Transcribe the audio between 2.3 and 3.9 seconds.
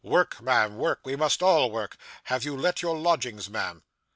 you let your lodgings, ma'am?